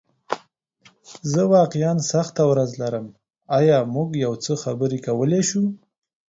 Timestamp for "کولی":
5.07-5.41